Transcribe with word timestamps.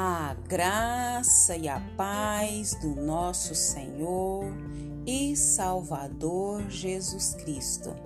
A 0.00 0.36
graça 0.46 1.56
e 1.56 1.68
a 1.68 1.80
paz 1.96 2.72
do 2.74 2.94
nosso 2.94 3.52
Senhor 3.52 4.44
e 5.04 5.34
Salvador 5.34 6.70
Jesus 6.70 7.34
Cristo. 7.34 7.96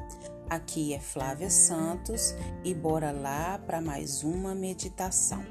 Aqui 0.48 0.94
é 0.94 0.98
Flávia 0.98 1.50
Santos 1.50 2.34
e 2.64 2.72
bora 2.72 3.12
lá 3.12 3.58
para 3.58 3.82
mais 3.82 4.22
uma 4.22 4.54
meditação. 4.54 5.44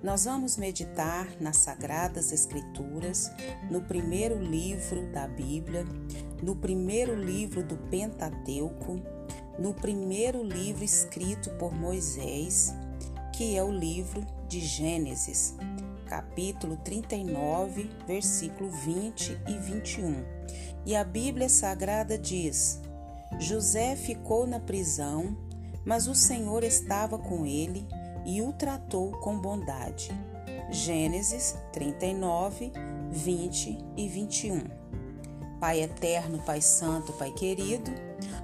Nós 0.00 0.26
vamos 0.26 0.56
meditar 0.56 1.26
nas 1.40 1.56
Sagradas 1.56 2.30
Escrituras, 2.30 3.28
no 3.68 3.82
primeiro 3.82 4.40
livro 4.40 5.10
da 5.10 5.26
Bíblia, 5.26 5.84
no 6.40 6.54
primeiro 6.54 7.16
livro 7.16 7.64
do 7.64 7.76
Pentateuco, 7.76 9.00
no 9.58 9.74
primeiro 9.74 10.40
livro 10.40 10.84
escrito 10.84 11.50
por 11.58 11.74
Moisés, 11.74 12.72
que 13.32 13.56
é 13.56 13.64
o 13.64 13.72
livro 13.72 14.24
de 14.54 14.60
Gênesis, 14.60 15.56
capítulo 16.06 16.76
39, 16.76 17.90
versículo 18.06 18.70
20 18.70 19.36
e 19.48 19.58
21. 19.58 20.24
E 20.86 20.94
a 20.94 21.02
Bíblia 21.02 21.48
Sagrada 21.48 22.16
diz: 22.16 22.80
José 23.36 23.96
ficou 23.96 24.46
na 24.46 24.60
prisão, 24.60 25.36
mas 25.84 26.06
o 26.06 26.14
Senhor 26.14 26.62
estava 26.62 27.18
com 27.18 27.44
ele 27.44 27.84
e 28.24 28.42
o 28.42 28.52
tratou 28.52 29.10
com 29.18 29.36
bondade. 29.40 30.12
Gênesis 30.70 31.56
39, 31.72 32.70
20 33.10 33.78
e 33.96 34.08
21. 34.08 34.62
Pai 35.58 35.82
eterno, 35.82 36.38
Pai 36.44 36.60
santo, 36.60 37.12
Pai 37.14 37.32
querido, 37.32 37.90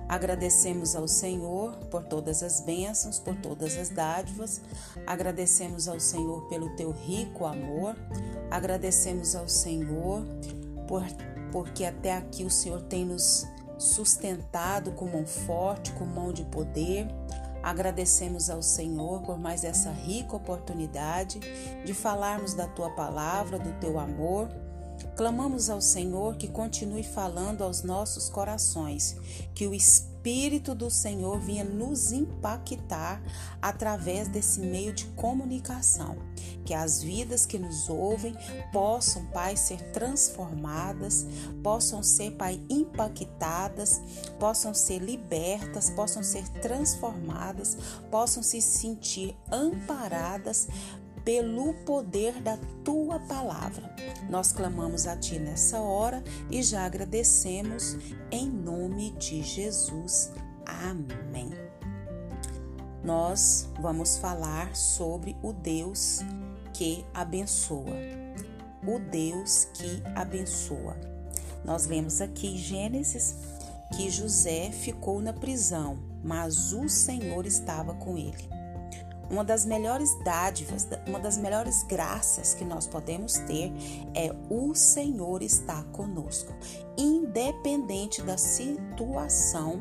agradecemos 0.09 0.95
ao 0.97 1.07
Senhor 1.07 1.77
por 1.91 2.05
todas 2.05 2.43
as 2.43 2.61
bênçãos, 2.61 3.19
por 3.19 3.35
todas 3.37 3.77
as 3.77 3.89
dádivas, 3.89 4.61
agradecemos 5.07 5.89
ao 5.89 6.01
Senhor 6.01 6.49
pelo 6.49 6.71
teu 6.77 6.91
rico 6.91 7.45
amor, 7.45 7.97
agradecemos 8.51 9.35
ao 9.35 9.49
Senhor 9.49 10.25
por, 10.87 11.05
porque 11.53 11.85
até 11.85 12.17
aqui 12.17 12.45
o 12.45 12.51
Senhor 12.51 12.83
tem 12.83 13.05
nos 13.05 13.47
sustentado 13.79 14.93
com 14.93 15.07
mão 15.07 15.27
forte, 15.27 15.93
com 15.93 16.05
mão 16.05 16.33
de 16.33 16.45
poder. 16.45 17.09
Agradecemos 17.63 18.49
ao 18.49 18.63
Senhor 18.63 19.23
por 19.23 19.39
mais 19.39 19.65
essa 19.65 19.91
rica 19.91 20.37
oportunidade 20.37 21.41
de 21.85 21.93
falarmos 21.93 22.55
da 22.55 22.67
tua 22.67 22.91
palavra, 22.91 23.59
do 23.59 23.73
teu 23.81 23.99
amor. 23.99 24.49
Clamamos 25.17 25.69
ao 25.69 25.81
Senhor 25.81 26.37
que 26.37 26.49
continue 26.49 27.03
falando 27.03 27.63
aos 27.63 27.83
nossos 27.83 28.29
corações, 28.29 29.17
que 29.55 29.67
o 29.67 29.75
Espírito 29.75 30.75
do 30.75 30.91
Senhor 30.91 31.39
vinha 31.41 31.65
nos 31.65 32.13
impactar 32.13 33.23
através 33.61 34.29
desse 34.29 34.61
meio 34.61 34.93
de 34.93 35.07
comunicação. 35.09 36.17
Que 36.65 36.75
as 36.75 37.03
vidas 37.03 37.47
que 37.47 37.59
nos 37.59 37.89
ouvem 37.89 38.35
possam, 38.73 39.25
Pai, 39.27 39.57
ser 39.57 39.81
transformadas, 39.93 41.27
possam 41.63 42.03
ser, 42.03 42.33
Pai, 42.33 42.61
impactadas, 42.69 44.01
possam 44.39 44.75
ser 44.75 44.99
libertas, 44.99 45.91
possam 45.91 46.23
ser 46.23 46.47
transformadas, 46.61 47.77
possam 48.11 48.43
se 48.43 48.61
sentir 48.61 49.37
amparadas 49.51 50.69
pelo 51.25 51.75
poder 51.85 52.41
da 52.41 52.59
tua 52.85 53.19
palavra. 53.21 53.95
Nós 54.29 54.53
clamamos 54.53 55.07
a 55.07 55.17
ti 55.17 55.39
nessa 55.39 55.81
hora 55.81 56.23
e 56.51 56.63
já 56.63 56.85
agradecemos 56.85 57.97
em 58.31 58.49
nome 58.49 59.13
de 59.13 59.43
Jesus. 59.43 60.33
Amém. 60.67 61.51
Nós 63.03 63.69
vamos 63.81 64.19
falar 64.19 64.75
sobre 64.77 65.37
o 65.43 65.53
Deus 65.53 66.21
que 66.73 67.05
abençoa. 67.15 67.97
O 68.87 68.99
Deus 68.99 69.67
que 69.75 70.03
abençoa. 70.15 70.97
Nós 71.65 71.87
lemos 71.87 72.21
aqui 72.21 72.49
em 72.49 72.57
Gênesis 72.57 73.37
que 73.97 74.11
José 74.11 74.71
ficou 74.71 75.21
na 75.21 75.33
prisão, 75.33 75.99
mas 76.23 76.73
o 76.73 76.89
Senhor 76.89 77.47
estava 77.47 77.95
com 77.95 78.17
ele. 78.17 78.60
Uma 79.31 79.45
das 79.45 79.65
melhores 79.65 80.13
dádivas, 80.25 80.89
uma 81.07 81.21
das 81.21 81.39
melhores 81.39 81.85
graças 81.85 82.53
que 82.53 82.65
nós 82.65 82.87
podemos 82.87 83.35
ter 83.35 83.73
é 84.13 84.35
o 84.51 84.75
Senhor 84.75 85.41
estar 85.41 85.85
conosco. 85.93 86.53
Independente 86.99 88.23
da 88.23 88.37
situação, 88.37 89.81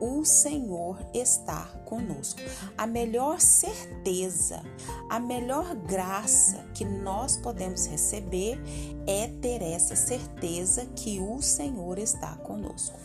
o 0.00 0.24
Senhor 0.24 0.98
está 1.14 1.66
conosco. 1.84 2.40
A 2.76 2.86
melhor 2.88 3.40
certeza, 3.40 4.62
a 5.08 5.20
melhor 5.20 5.76
graça 5.76 6.64
que 6.74 6.84
nós 6.84 7.36
podemos 7.36 7.86
receber 7.86 8.60
é 9.06 9.28
ter 9.40 9.62
essa 9.62 9.94
certeza 9.94 10.86
que 10.96 11.20
o 11.20 11.40
Senhor 11.40 11.98
está 11.98 12.34
conosco. 12.38 12.98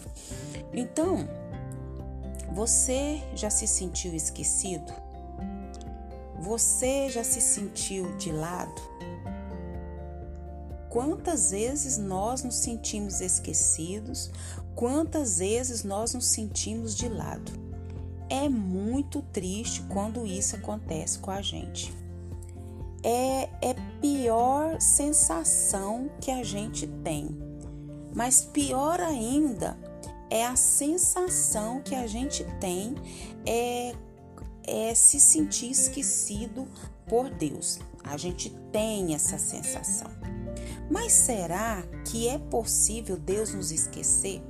Então, 0.73 1.27
você 2.51 3.21
já 3.35 3.49
se 3.49 3.67
sentiu 3.67 4.13
esquecido? 4.15 5.02
Você 6.43 7.09
já 7.09 7.23
se 7.23 7.39
sentiu 7.39 8.17
de 8.17 8.29
lado? 8.29 8.81
Quantas 10.89 11.51
vezes 11.51 11.97
nós 11.97 12.43
nos 12.43 12.55
sentimos 12.55 13.21
esquecidos? 13.21 14.29
Quantas 14.75 15.39
vezes 15.39 15.85
nós 15.85 16.13
nos 16.13 16.25
sentimos 16.25 16.97
de 16.97 17.07
lado? 17.07 17.49
É 18.29 18.49
muito 18.49 19.21
triste 19.31 19.83
quando 19.83 20.25
isso 20.25 20.57
acontece 20.57 21.17
com 21.19 21.31
a 21.31 21.41
gente. 21.41 21.95
É, 23.01 23.43
é 23.61 23.75
pior 24.01 24.81
sensação 24.81 26.11
que 26.19 26.29
a 26.29 26.43
gente 26.43 26.85
tem. 27.05 27.29
Mas 28.13 28.41
pior 28.41 28.99
ainda 28.99 29.77
é 30.29 30.45
a 30.45 30.57
sensação 30.57 31.81
que 31.81 31.95
a 31.95 32.05
gente 32.05 32.43
tem 32.59 32.95
é 33.45 33.95
é 34.67 34.93
se 34.95 35.19
sentir 35.19 35.71
esquecido 35.71 36.67
por 37.07 37.29
Deus. 37.29 37.79
A 38.03 38.17
gente 38.17 38.49
tem 38.71 39.13
essa 39.13 39.37
sensação. 39.37 40.11
Mas 40.89 41.11
será 41.13 41.83
que 42.05 42.27
é 42.27 42.37
possível 42.37 43.17
Deus 43.17 43.53
nos 43.53 43.71
esquecer? 43.71 44.41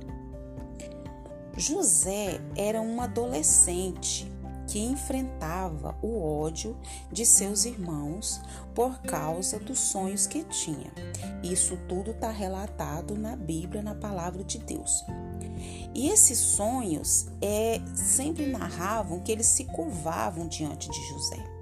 José 1.56 2.40
era 2.56 2.80
um 2.80 3.00
adolescente 3.00 4.30
que 4.66 4.78
enfrentava 4.80 5.96
o 6.02 6.20
ódio 6.20 6.76
de 7.10 7.24
seus 7.24 7.64
irmãos 7.64 8.40
por 8.74 9.00
causa 9.02 9.58
dos 9.58 9.78
sonhos 9.78 10.26
que 10.26 10.44
tinha. 10.44 10.92
Isso 11.42 11.76
tudo 11.88 12.12
está 12.12 12.30
relatado 12.30 13.16
na 13.16 13.36
Bíblia, 13.36 13.82
na 13.82 13.94
palavra 13.94 14.42
de 14.42 14.58
Deus. 14.58 15.04
E 15.94 16.08
esses 16.08 16.38
sonhos 16.38 17.26
é, 17.40 17.80
sempre 17.94 18.46
narravam 18.46 19.20
que 19.20 19.30
eles 19.30 19.46
se 19.46 19.64
curvavam 19.64 20.48
diante 20.48 20.90
de 20.90 21.08
José. 21.08 21.54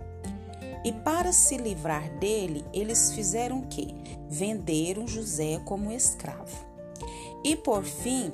E 0.85 0.91
para 0.91 1.33
se 1.33 1.57
livrar 1.57 2.11
dele, 2.19 2.65
eles 2.73 3.13
fizeram 3.13 3.61
o 3.61 3.67
quê? 3.67 3.95
Venderam 4.29 5.07
José 5.07 5.61
como 5.65 5.93
escravo. 5.93 6.67
E 7.45 7.55
por 7.55 7.85
fim, 7.85 8.33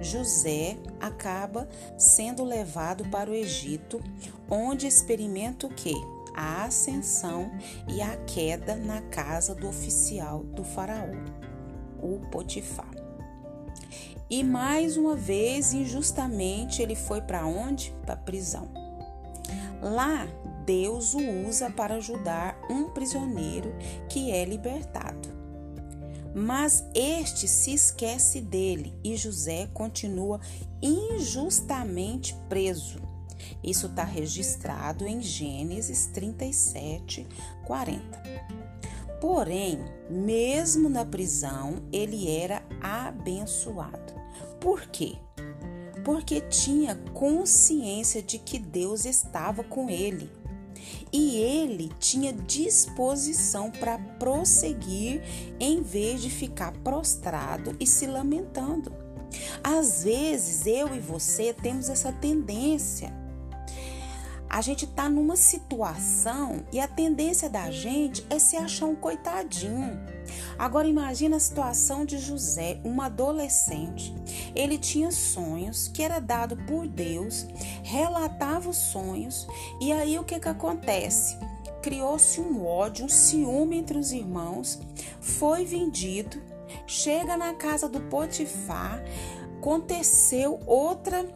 José 0.00 0.76
acaba 1.00 1.68
sendo 1.98 2.42
levado 2.42 3.08
para 3.10 3.30
o 3.30 3.34
Egito, 3.34 4.02
onde 4.48 4.86
experimenta 4.86 5.66
o 5.66 5.70
quê? 5.70 5.94
A 6.34 6.64
ascensão 6.64 7.50
e 7.88 8.00
a 8.00 8.16
queda 8.16 8.76
na 8.76 9.02
casa 9.02 9.54
do 9.54 9.68
oficial 9.68 10.44
do 10.44 10.64
faraó, 10.64 11.10
o 12.00 12.20
Potifar. 12.30 12.90
E 14.28 14.44
mais 14.44 14.96
uma 14.96 15.16
vez, 15.16 15.72
injustamente, 15.72 16.80
ele 16.80 16.94
foi 16.94 17.20
para 17.20 17.44
onde? 17.46 17.92
Para 18.02 18.14
a 18.14 18.18
prisão. 18.18 18.70
Lá, 19.82 20.26
Deus 20.64 21.14
o 21.14 21.48
usa 21.48 21.68
para 21.68 21.96
ajudar 21.96 22.56
um 22.70 22.90
prisioneiro 22.90 23.74
que 24.08 24.30
é 24.30 24.44
libertado. 24.44 25.39
Mas 26.34 26.84
este 26.94 27.48
se 27.48 27.72
esquece 27.74 28.40
dele 28.40 28.94
e 29.02 29.16
José 29.16 29.68
continua 29.72 30.40
injustamente 30.80 32.34
preso. 32.48 33.00
Isso 33.62 33.86
está 33.86 34.04
registrado 34.04 35.06
em 35.06 35.20
Gênesis 35.20 36.06
37, 36.06 37.26
40. 37.66 38.22
Porém, 39.20 39.78
mesmo 40.08 40.88
na 40.88 41.04
prisão, 41.04 41.82
ele 41.92 42.30
era 42.30 42.62
abençoado. 42.80 44.14
Por 44.60 44.86
quê? 44.86 45.16
Porque 46.04 46.40
tinha 46.40 46.94
consciência 47.12 48.22
de 48.22 48.38
que 48.38 48.58
Deus 48.58 49.04
estava 49.04 49.62
com 49.62 49.90
ele. 49.90 50.30
E 51.12 51.38
ele 51.38 51.90
tinha 51.98 52.32
disposição 52.32 53.70
para 53.70 53.98
prosseguir 54.18 55.22
em 55.58 55.82
vez 55.82 56.22
de 56.22 56.30
ficar 56.30 56.72
prostrado 56.84 57.76
e 57.80 57.86
se 57.86 58.06
lamentando. 58.06 58.92
Às 59.62 60.04
vezes 60.04 60.66
eu 60.66 60.94
e 60.94 61.00
você 61.00 61.52
temos 61.52 61.88
essa 61.88 62.12
tendência 62.12 63.20
a 64.50 64.60
gente 64.60 64.84
tá 64.84 65.08
numa 65.08 65.36
situação 65.36 66.64
e 66.72 66.80
a 66.80 66.88
tendência 66.88 67.48
da 67.48 67.70
gente 67.70 68.26
é 68.28 68.36
se 68.40 68.56
achar 68.56 68.86
um 68.86 68.96
coitadinho. 68.96 69.96
Agora 70.58 70.88
imagina 70.88 71.36
a 71.36 71.40
situação 71.40 72.04
de 72.04 72.18
José, 72.18 72.80
um 72.84 73.00
adolescente. 73.00 74.12
Ele 74.52 74.76
tinha 74.76 75.12
sonhos 75.12 75.86
que 75.86 76.02
era 76.02 76.18
dado 76.18 76.56
por 76.56 76.88
Deus, 76.88 77.46
relatava 77.90 78.70
os 78.70 78.76
sonhos 78.76 79.48
e 79.80 79.92
aí 79.92 80.16
o 80.16 80.24
que 80.24 80.38
que 80.38 80.48
acontece? 80.48 81.36
Criou-se 81.82 82.40
um 82.40 82.64
ódio, 82.64 83.06
um 83.06 83.08
ciúme 83.08 83.76
entre 83.76 83.98
os 83.98 84.12
irmãos, 84.12 84.78
foi 85.20 85.64
vendido, 85.64 86.40
chega 86.86 87.36
na 87.36 87.54
casa 87.54 87.88
do 87.88 88.00
Potifar, 88.02 89.02
aconteceu 89.58 90.60
outra 90.66 91.26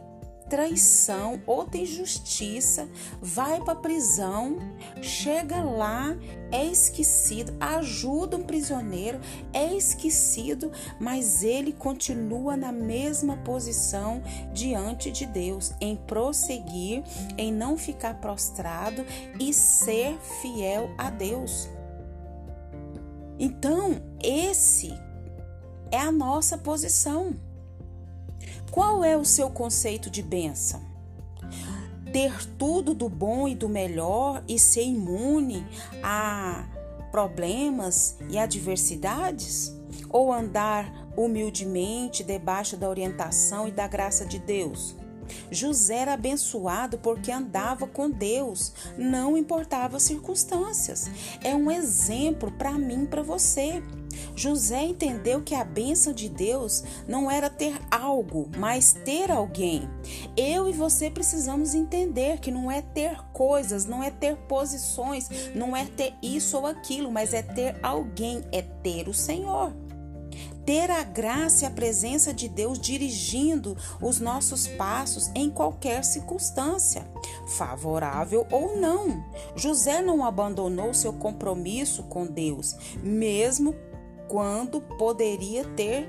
traição, 0.48 1.42
outra 1.46 1.80
injustiça, 1.80 2.88
vai 3.20 3.60
para 3.60 3.72
a 3.72 3.76
prisão, 3.76 4.58
chega 5.00 5.62
lá, 5.62 6.16
é 6.52 6.64
esquecido, 6.64 7.54
ajuda 7.58 8.36
um 8.36 8.42
prisioneiro, 8.42 9.20
é 9.52 9.74
esquecido, 9.74 10.70
mas 11.00 11.42
ele 11.42 11.72
continua 11.72 12.56
na 12.56 12.72
mesma 12.72 13.36
posição 13.38 14.22
diante 14.52 15.10
de 15.10 15.26
Deus, 15.26 15.72
em 15.80 15.96
prosseguir, 15.96 17.02
em 17.38 17.52
não 17.52 17.76
ficar 17.76 18.20
prostrado 18.20 19.04
e 19.40 19.52
ser 19.52 20.18
fiel 20.42 20.90
a 20.98 21.10
Deus. 21.10 21.68
Então, 23.38 24.00
esse 24.22 24.92
é 25.90 25.98
a 25.98 26.12
nossa 26.12 26.56
posição. 26.56 27.34
Qual 28.74 29.04
é 29.04 29.16
o 29.16 29.24
seu 29.24 29.50
conceito 29.50 30.10
de 30.10 30.20
bênção? 30.20 30.82
Ter 32.12 32.44
tudo 32.58 32.92
do 32.92 33.08
bom 33.08 33.46
e 33.46 33.54
do 33.54 33.68
melhor 33.68 34.42
e 34.48 34.58
ser 34.58 34.82
imune 34.82 35.64
a 36.02 36.66
problemas 37.12 38.16
e 38.28 38.36
adversidades? 38.36 39.72
Ou 40.10 40.32
andar 40.32 40.92
humildemente 41.16 42.24
debaixo 42.24 42.76
da 42.76 42.88
orientação 42.88 43.68
e 43.68 43.70
da 43.70 43.86
graça 43.86 44.26
de 44.26 44.40
Deus? 44.40 44.96
José 45.52 45.98
era 45.98 46.14
abençoado 46.14 46.98
porque 46.98 47.30
andava 47.30 47.86
com 47.86 48.10
Deus, 48.10 48.72
não 48.98 49.36
importava 49.36 49.98
as 49.98 50.02
circunstâncias. 50.02 51.08
É 51.44 51.54
um 51.54 51.70
exemplo 51.70 52.50
para 52.50 52.72
mim, 52.72 53.06
para 53.06 53.22
você. 53.22 53.80
José 54.36 54.82
entendeu 54.82 55.42
que 55.42 55.54
a 55.54 55.64
bênção 55.64 56.12
de 56.12 56.28
Deus 56.28 56.82
não 57.06 57.30
era 57.30 57.48
ter 57.48 57.80
algo, 57.90 58.50
mas 58.56 58.92
ter 59.04 59.30
alguém. 59.30 59.88
Eu 60.36 60.68
e 60.68 60.72
você 60.72 61.10
precisamos 61.10 61.74
entender 61.74 62.40
que 62.40 62.50
não 62.50 62.70
é 62.70 62.82
ter 62.82 63.22
coisas, 63.32 63.86
não 63.86 64.02
é 64.02 64.10
ter 64.10 64.36
posições, 64.36 65.28
não 65.54 65.76
é 65.76 65.84
ter 65.84 66.14
isso 66.22 66.58
ou 66.58 66.66
aquilo, 66.66 67.10
mas 67.10 67.32
é 67.32 67.42
ter 67.42 67.76
alguém, 67.82 68.42
é 68.52 68.62
ter 68.62 69.08
o 69.08 69.14
Senhor 69.14 69.72
ter 70.64 70.90
a 70.90 71.02
graça 71.02 71.64
e 71.64 71.66
a 71.66 71.70
presença 71.70 72.32
de 72.32 72.48
Deus 72.48 72.78
dirigindo 72.78 73.76
os 74.00 74.18
nossos 74.18 74.66
passos 74.66 75.30
em 75.34 75.50
qualquer 75.50 76.04
circunstância, 76.04 77.06
favorável 77.46 78.46
ou 78.50 78.76
não. 78.80 79.24
José 79.54 80.00
não 80.00 80.24
abandonou 80.24 80.94
seu 80.94 81.12
compromisso 81.12 82.04
com 82.04 82.26
Deus, 82.26 82.74
mesmo 83.02 83.74
quando 84.28 84.80
poderia 84.80 85.64
ter, 85.64 86.08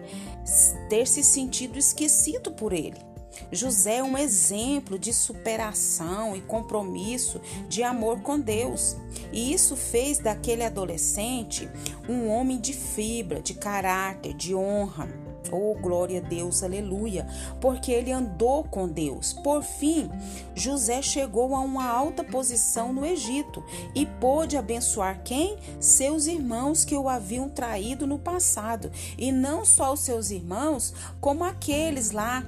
ter 0.90 1.08
se 1.08 1.24
sentido 1.24 1.78
esquecido 1.78 2.52
por 2.52 2.74
ele. 2.74 3.16
José 3.52 3.98
é 3.98 4.04
um 4.04 4.18
exemplo 4.18 4.98
de 4.98 5.14
superação 5.14 6.36
e 6.36 6.42
compromisso 6.42 7.42
de 7.68 7.84
amor 7.84 8.22
com 8.22 8.40
Deus. 8.40 8.96
E 9.32 9.54
isso 9.54 9.76
fez 9.76 10.20
daquele 10.20 10.64
adolescente 10.64 11.70
um 12.08 12.30
homem 12.30 12.60
de 12.60 12.74
fibra, 12.74 13.42
de 13.42 13.54
caráter, 13.54 14.34
de 14.34 14.56
honra. 14.56 15.25
Oh, 15.51 15.75
glória 15.75 16.19
a 16.19 16.21
Deus, 16.21 16.63
aleluia, 16.63 17.27
porque 17.62 17.92
ele 17.92 18.12
andou 18.12 18.63
com 18.63 18.88
Deus. 18.88 19.33
Por 19.33 19.63
fim, 19.63 20.09
José 20.53 21.01
chegou 21.01 21.56
a 21.56 21.59
uma 21.59 21.88
alta 21.88 22.24
posição 22.24 22.92
no 22.92 23.06
Egito 23.06 23.63
e 23.94 24.06
pôde 24.06 24.57
abençoar 24.57 25.21
quem? 25.24 25.57
Seus 25.80 26.27
irmãos 26.27 26.83
que 26.83 26.95
o 26.95 27.09
haviam 27.09 27.50
traído 27.50 28.06
no 28.07 28.19
passado. 28.19 28.92
E 29.18 29.31
não 29.31 29.65
só 29.65 29.94
os 29.94 30.01
seus 30.01 30.31
irmãos, 30.31 30.94
como 31.19 31.44
aqueles 31.44 32.12
lá 32.12 32.45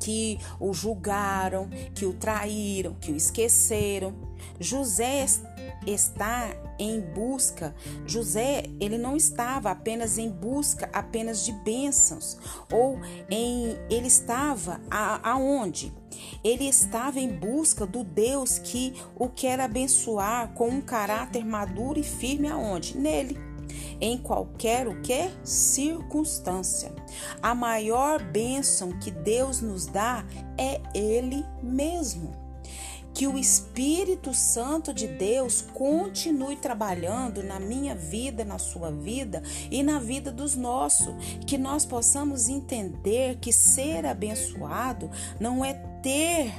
que 0.00 0.38
o 0.60 0.72
julgaram, 0.72 1.68
que 1.94 2.06
o 2.06 2.12
traíram, 2.12 2.94
que 2.94 3.10
o 3.10 3.16
esqueceram. 3.16 4.25
José 4.58 5.26
está 5.86 6.54
em 6.78 7.00
busca. 7.00 7.74
José, 8.06 8.64
ele 8.80 8.98
não 8.98 9.16
estava 9.16 9.70
apenas 9.70 10.18
em 10.18 10.30
busca 10.30 10.88
apenas 10.92 11.44
de 11.44 11.52
bênçãos, 11.52 12.36
ou 12.72 12.98
em 13.30 13.76
ele 13.90 14.06
estava 14.06 14.80
a, 14.90 15.30
aonde? 15.30 15.92
Ele 16.42 16.68
estava 16.68 17.20
em 17.20 17.28
busca 17.28 17.86
do 17.86 18.02
Deus 18.02 18.58
que 18.58 18.94
o 19.18 19.28
quer 19.28 19.60
abençoar 19.60 20.52
com 20.54 20.68
um 20.68 20.80
caráter 20.80 21.44
maduro 21.44 21.98
e 21.98 22.02
firme 22.02 22.48
aonde? 22.48 22.96
Nele. 22.96 23.38
Em 24.00 24.16
qualquer 24.18 24.86
o 24.86 25.00
que 25.00 25.30
circunstância. 25.42 26.92
A 27.42 27.54
maior 27.54 28.22
bênção 28.22 28.92
que 28.98 29.10
Deus 29.10 29.60
nos 29.60 29.86
dá 29.86 30.24
é 30.58 30.80
ele 30.94 31.44
mesmo 31.62 32.45
que 33.16 33.26
o 33.26 33.38
Espírito 33.38 34.34
Santo 34.34 34.92
de 34.92 35.06
Deus 35.06 35.62
continue 35.72 36.54
trabalhando 36.54 37.42
na 37.42 37.58
minha 37.58 37.94
vida, 37.94 38.44
na 38.44 38.58
sua 38.58 38.92
vida 38.92 39.42
e 39.70 39.82
na 39.82 39.98
vida 39.98 40.30
dos 40.30 40.54
nossos, 40.54 41.14
que 41.46 41.56
nós 41.56 41.86
possamos 41.86 42.46
entender 42.46 43.38
que 43.38 43.54
ser 43.54 44.04
abençoado 44.04 45.10
não 45.40 45.64
é 45.64 45.72
ter 46.02 46.52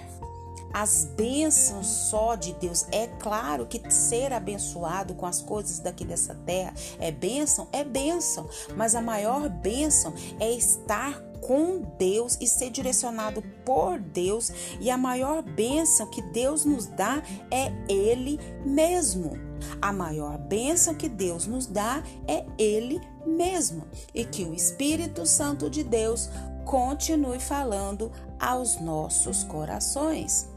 as 0.73 1.05
bênçãos 1.15 1.85
só 1.85 2.33
de 2.33 2.53
Deus. 2.53 2.87
É 2.91 3.05
claro 3.05 3.67
que 3.67 3.79
ser 3.91 4.33
abençoado 4.33 5.13
com 5.13 5.27
as 5.27 5.41
coisas 5.41 5.77
daqui 5.77 6.03
dessa 6.03 6.33
terra 6.33 6.73
é 6.99 7.11
bênção, 7.11 7.67
é 7.71 7.83
bênção, 7.83 8.49
mas 8.75 8.95
a 8.95 9.01
maior 9.01 9.47
bênção 9.47 10.11
é 10.39 10.51
estar 10.51 11.21
com 11.47 11.81
Deus 11.97 12.37
e 12.41 12.45
ser 12.45 12.69
direcionado 12.69 13.41
por 13.63 14.01
Deus, 14.01 14.51
e 14.81 14.91
a 14.91 14.97
maior 14.97 15.41
bênção 15.41 16.05
que 16.09 16.21
Deus 16.21 16.65
nos 16.65 16.87
dá 16.87 17.23
é 17.49 17.71
Ele 17.87 18.37
mesmo. 18.65 19.39
A 19.81 19.93
maior 19.93 20.37
bênção 20.37 20.93
que 20.93 21.07
Deus 21.07 21.47
nos 21.47 21.65
dá 21.65 22.03
é 22.27 22.45
Ele 22.57 22.99
mesmo, 23.25 23.87
e 24.13 24.25
que 24.25 24.43
o 24.43 24.53
Espírito 24.53 25.25
Santo 25.25 25.69
de 25.69 25.85
Deus 25.85 26.29
continue 26.65 27.39
falando 27.39 28.11
aos 28.37 28.77
nossos 28.81 29.45
corações. 29.45 30.49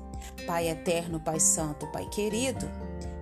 Pai 0.44 0.68
eterno, 0.68 1.20
Pai 1.20 1.38
santo, 1.38 1.86
Pai 1.92 2.04
querido, 2.06 2.68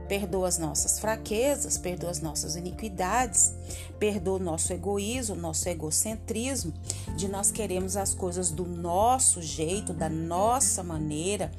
perdoa 0.09 0.49
as 0.49 0.59
nossas 0.59 0.99
fraquezas, 0.99 1.77
perdoa 1.77 2.11
as 2.11 2.21
nossas 2.21 2.57
iniquidades, 2.57 3.53
perdoa 3.99 4.37
o 4.37 4.43
nosso 4.43 4.73
egoísmo, 4.73 5.37
o 5.37 5.39
nosso 5.39 5.69
egocentrismo, 5.69 6.73
de 7.17 7.29
nós 7.29 7.51
queremos 7.51 7.97
as 7.97 8.15
coisas 8.15 8.51
do 8.51 8.67
nosso 8.67 9.43
jeito, 9.43 9.93
da 9.93 10.09
nossa 10.09 10.83
maneira, 10.83 11.53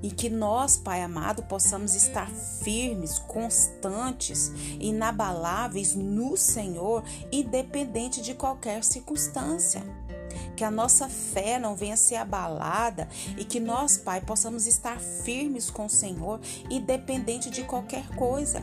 e 0.00 0.10
que 0.10 0.30
nós, 0.30 0.76
Pai 0.76 1.02
amado, 1.02 1.42
possamos 1.42 1.94
estar 1.94 2.30
firmes, 2.30 3.18
constantes, 3.18 4.52
inabaláveis 4.78 5.94
no 5.94 6.36
Senhor, 6.36 7.02
independente 7.32 8.20
de 8.20 8.34
qualquer 8.34 8.84
circunstância 8.84 9.82
que 10.58 10.64
a 10.64 10.72
nossa 10.72 11.08
fé 11.08 11.56
não 11.56 11.76
venha 11.76 11.96
ser 11.96 12.16
abalada 12.16 13.08
e 13.36 13.44
que 13.44 13.60
nós, 13.60 13.96
Pai, 13.96 14.20
possamos 14.20 14.66
estar 14.66 14.98
firmes 14.98 15.70
com 15.70 15.86
o 15.86 15.88
Senhor, 15.88 16.40
independente 16.68 17.48
de 17.48 17.62
qualquer 17.62 18.08
coisa. 18.16 18.60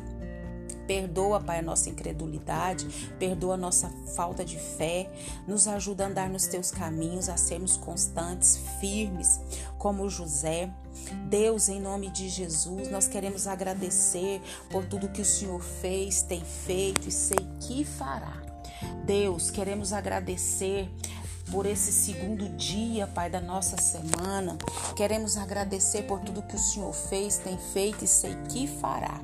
Perdoa, 0.85 1.39
Pai, 1.39 1.59
a 1.59 1.61
nossa 1.61 1.89
incredulidade, 1.89 2.85
perdoa 3.17 3.53
a 3.53 3.57
nossa 3.57 3.89
falta 4.13 4.43
de 4.43 4.59
fé, 4.59 5.09
nos 5.47 5.69
ajuda 5.69 6.03
a 6.03 6.07
andar 6.07 6.29
nos 6.29 6.47
teus 6.47 6.69
caminhos, 6.69 7.29
a 7.29 7.37
sermos 7.37 7.77
constantes, 7.77 8.59
firmes, 8.81 9.39
como 9.77 10.09
José. 10.09 10.69
Deus, 11.29 11.69
em 11.69 11.79
nome 11.79 12.09
de 12.09 12.27
Jesus, 12.27 12.89
nós 12.89 13.07
queremos 13.07 13.47
agradecer 13.47 14.41
por 14.69 14.83
tudo 14.83 15.07
que 15.07 15.21
o 15.21 15.25
Senhor 15.25 15.63
fez, 15.63 16.21
tem 16.23 16.43
feito 16.43 17.07
e 17.07 17.11
sei 17.11 17.39
que 17.61 17.85
fará. 17.85 18.43
Deus, 19.05 19.49
queremos 19.49 19.93
agradecer 19.93 20.89
por 21.55 21.65
esse 21.65 21.89
segundo 21.89 22.49
dia, 22.57 23.07
Pai, 23.07 23.29
da 23.29 23.39
nossa 23.39 23.77
semana. 23.77 24.57
Queremos 24.93 25.37
agradecer 25.37 26.01
por 26.01 26.19
tudo 26.19 26.41
que 26.41 26.57
o 26.57 26.59
Senhor 26.59 26.91
fez, 26.91 27.37
tem 27.37 27.57
feito 27.57 28.03
e 28.03 28.07
sei 28.07 28.35
que 28.49 28.67
fará. 28.67 29.21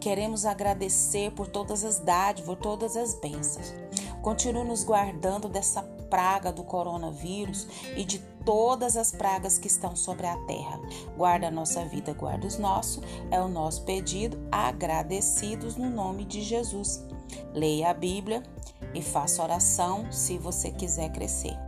Queremos 0.00 0.44
agradecer 0.44 1.30
por 1.30 1.46
todas 1.46 1.84
as 1.84 2.00
dádivas, 2.00 2.56
por 2.56 2.60
todas 2.60 2.96
as 2.96 3.14
bênçãos. 3.14 3.72
Continue 4.20 4.64
nos 4.64 4.82
guardando 4.82 5.48
dessa 5.48 5.80
praga 6.10 6.50
do 6.50 6.64
coronavírus 6.64 7.68
e 7.96 8.04
de 8.04 8.18
todas 8.44 8.96
as 8.96 9.12
pragas 9.12 9.56
que 9.56 9.68
estão 9.68 9.94
sobre 9.94 10.26
a 10.26 10.36
terra. 10.46 10.80
Guarda 11.16 11.46
a 11.46 11.52
nossa 11.52 11.84
vida, 11.84 12.12
guarda 12.12 12.44
os 12.44 12.58
nossos, 12.58 13.04
é 13.30 13.40
o 13.40 13.46
nosso 13.46 13.84
pedido, 13.84 14.36
agradecidos 14.50 15.76
no 15.76 15.88
nome 15.88 16.24
de 16.24 16.42
Jesus. 16.42 17.06
Leia 17.54 17.90
a 17.90 17.94
Bíblia 17.94 18.42
e 18.92 19.00
faça 19.00 19.44
oração 19.44 20.10
se 20.10 20.38
você 20.38 20.72
quiser 20.72 21.12
crescer. 21.12 21.67